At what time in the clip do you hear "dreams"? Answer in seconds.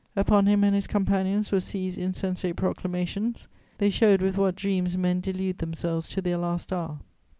4.55-4.97